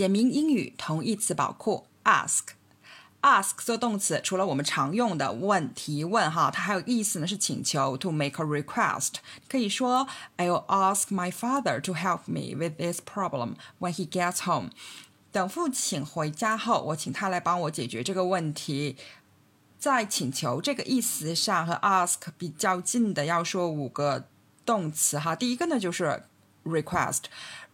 [0.00, 2.52] 简明英语同义词宝库 ask。
[3.20, 9.16] ask 做动词，除了我们常用的问、提问哈，它还有意思呢，是请求 to make a request。
[9.46, 10.08] 可以说
[10.38, 14.70] I'll ask my father to help me with this problem when he gets home。
[15.30, 18.96] 等父亲回家后，我请他来帮我解决这个问题。
[19.78, 24.26] 在请求这个意思上和 ask 比较近的，要说五个
[24.64, 25.36] 动词哈。
[25.36, 26.22] 第一个呢就是
[26.64, 27.24] request。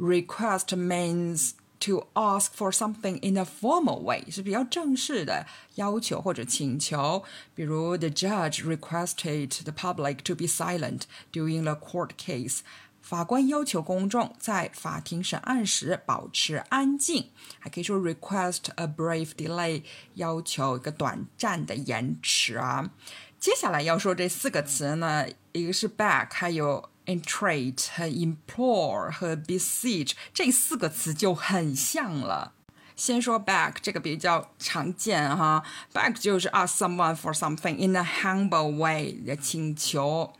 [0.00, 1.52] request means
[1.85, 7.23] to ask for something in a formal way 是比较正式的要求或者请求，
[7.55, 11.01] 比如 the judge requested the public to be silent
[11.31, 12.59] during the court case。
[13.01, 19.81] 法官要求公众在法庭审案时保持安静，还可以说 request a brief delay，
[20.13, 22.91] 要求一个短暂的延迟啊。
[23.39, 32.53] 接下来要说这四个词呢，一个是 beg，还有 entreat 和 implore 和 beseech 这四个词就很像了。
[32.95, 40.33] 先说 beg 这个比较常见哈，beg 就是 ask someone for something in a humble way 的请求，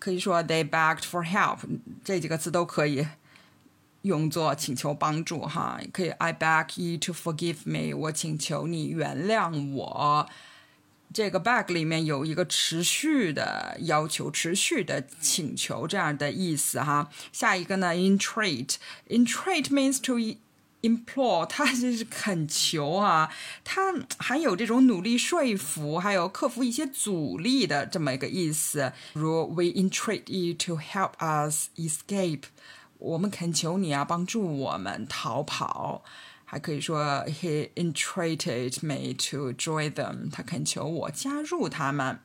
[0.00, 1.58] 可以说 they begged for help
[2.02, 3.06] 这几个词都可以
[4.02, 10.28] 用作请求帮助哈，可以 I beg you to forgive me 我请求你原谅我。
[11.13, 17.09] 这个 beg 里面有一个持续的要求、持续的请求这样的意思哈。
[17.31, 20.17] 下一个呢，entreat，entreat means to
[20.81, 23.29] implore，它就是恳求啊，
[23.63, 28.93] 它含有这种努力说服，还有克服一些阻力的这么一个意思。
[29.13, 32.43] 如 We entreat you to help us escape，
[32.97, 36.03] 我们恳求你啊，帮助我们逃跑。
[36.51, 40.29] 还可以说，He entreated me to join them。
[40.29, 42.19] 他恳求我加入他们。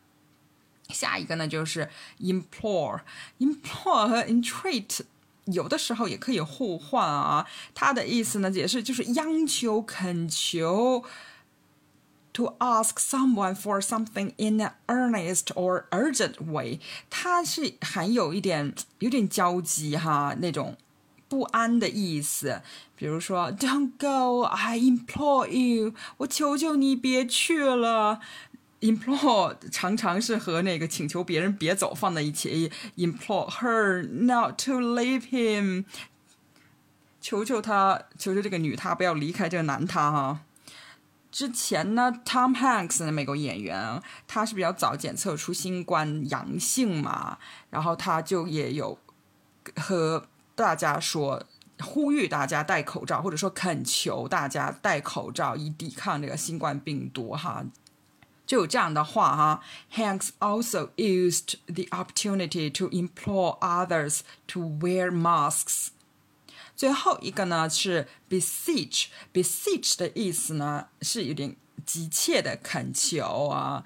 [0.88, 1.88] 下一个呢，就是
[2.18, 3.02] implore。
[3.38, 5.02] implore 和 entreat
[5.44, 7.46] 有的时候也可以互换啊。
[7.72, 11.04] 它的意思呢，也是就是央求、恳求。
[12.32, 20.76] To ask someone for something in an earnest or urgent way，它是含有一点有点焦急哈那种。
[21.28, 22.62] 不安的意思，
[22.94, 28.20] 比如说，Don't go, I implore you，我求求你别去了。
[28.80, 32.70] Implore 常常是和那个请求别人别走放在一起。
[32.96, 35.84] Implore her not to leave him，
[37.20, 40.42] 求求他，求求这个女他不要离开这个男他哈。
[41.32, 47.38] 之前呢，Tom Hanks 的美国演员，他是比较早检测出新冠阳性嘛，
[47.70, 48.98] 然后他就也有
[49.74, 50.28] 和。
[50.56, 51.44] 大家说，
[51.78, 57.34] 呼吁大家戴口罩，或者说恳求大家戴口罩，以抵抗这个新冠病毒。
[57.34, 57.64] 哈，
[58.46, 59.62] 就有这样的话哈。
[59.94, 65.88] Hanks also used the opportunity to implore others to wear masks。
[66.74, 73.84] 最后一个呢是 beseech，beseech 的意思呢是有点急切的恳求啊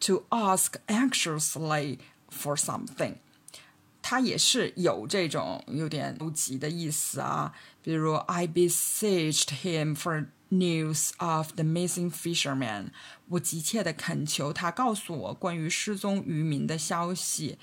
[0.00, 1.98] ，to ask anxiously
[2.28, 3.14] for something。
[4.10, 7.52] 它也是有这种有点着急的意思啊，
[7.82, 12.86] 比如 I beseeched him for news of the missing fisherman，
[13.28, 17.58] 我急切的恳求他告诉我关于失踪渔民的消息。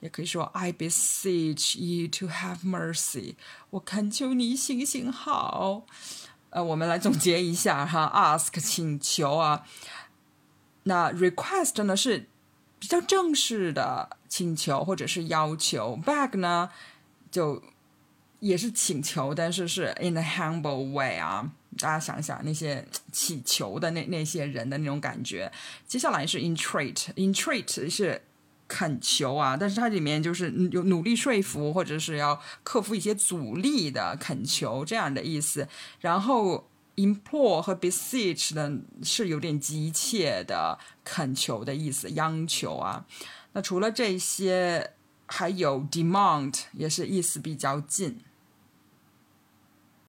[0.00, 3.36] 也可以说 I beseech you to have mercy，
[3.70, 5.86] 我恳求你行行好。
[6.50, 9.64] 呃，我们来总结一下哈，ask 请求啊，
[10.82, 12.28] 那 request 呢是。
[12.76, 16.68] 比较正式的请求或者是要求，beg 呢
[17.30, 17.62] 就
[18.40, 21.52] 也是请求，但是是 in a humble way 啊。
[21.78, 25.52] 大家想想那些乞求的那那些人的那种感觉。
[25.86, 28.22] 接下来是 entreat，entreat 是
[28.66, 35.68] 恳求啊，但是它里面就是有努力说服或者是要克服一些阻力的恳求这样的意思。
[36.00, 36.68] 然后。
[36.96, 43.04] Implore 和 beseech 呢是有点急切的恳求的意思，央求啊。
[43.52, 44.94] 那除了这些，
[45.26, 48.20] 还有 demand 也是意思比较近。